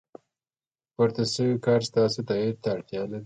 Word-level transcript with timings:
پورته 0.93 1.23
شوی 1.33 1.61
کار 1.65 1.81
ستاسو 1.89 2.19
تایید 2.29 2.57
ته 2.63 2.67
اړتیا 2.75 3.01
لري. 3.11 3.19